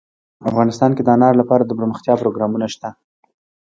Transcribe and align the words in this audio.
افغانستان 0.49 0.91
کې 0.93 1.01
د 1.03 1.09
انار 1.15 1.33
لپاره 1.41 1.63
دپرمختیا 1.65 2.13
پروګرامونه 2.21 2.65
شته. 2.73 2.89